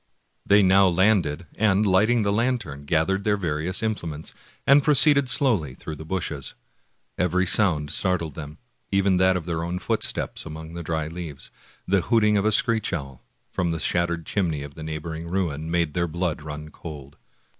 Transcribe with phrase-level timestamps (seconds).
[0.47, 4.33] They now landed, and lighting the lantern gathered their various implements
[4.65, 6.55] and proceeded slowly through the bushes.
[7.19, 8.57] Every sound startled them,
[8.89, 11.51] even that of their own footsteps among the dry leaves,
[11.85, 15.69] and the hooting of a screech owl, from the shattered chimney of the neighboring ruin,
[15.69, 17.15] made their blood run cold.